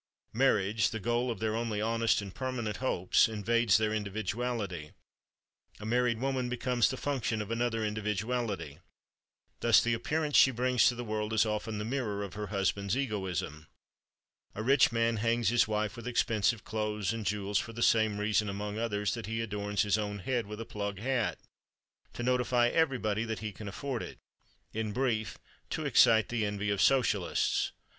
Marriage, 0.33 0.89
the 0.89 0.99
goal 0.99 1.29
of 1.29 1.37
their 1.39 1.55
only 1.55 1.79
honest 1.79 2.23
and 2.23 2.33
permanent 2.33 2.77
hopes, 2.77 3.27
invades 3.27 3.77
their 3.77 3.93
individuality; 3.93 4.93
a 5.79 5.85
married 5.85 6.19
woman 6.19 6.49
becomes 6.49 6.89
the 6.89 6.97
function 6.97 7.39
of 7.39 7.51
another 7.51 7.85
individuality. 7.85 8.79
Thus 9.59 9.79
the 9.79 9.93
appearance 9.93 10.35
she 10.37 10.51
presents 10.51 10.89
to 10.89 10.95
the 10.95 11.03
world 11.03 11.33
is 11.33 11.45
often 11.45 11.77
the 11.77 11.85
mirror 11.85 12.23
of 12.23 12.33
her 12.33 12.47
husband's 12.47 12.97
egoism. 12.97 13.67
A 14.55 14.63
rich 14.63 14.91
man 14.91 15.17
hangs 15.17 15.49
his 15.49 15.67
wife 15.67 15.95
with 15.95 16.07
expensive 16.07 16.63
clothes 16.63 17.13
and 17.13 17.23
jewels 17.23 17.59
for 17.59 17.71
the 17.73 17.83
same 17.83 18.17
reason, 18.17 18.49
among 18.49 18.79
others, 18.79 19.13
that 19.13 19.27
he 19.27 19.39
adorns 19.39 19.83
his 19.83 19.99
own 19.99 20.17
head 20.17 20.47
with 20.47 20.59
a 20.59 20.65
plug 20.65 20.97
hat: 20.97 21.37
to 22.13 22.23
notify 22.23 22.69
everybody 22.69 23.23
that 23.23 23.37
he 23.37 23.51
can 23.51 23.67
afford 23.67 24.01
it—in 24.01 24.93
brief, 24.93 25.37
to 25.69 25.85
excite 25.85 26.29
the 26.29 26.43
envy 26.43 26.71
of 26.71 26.81
Socialists. 26.81 27.71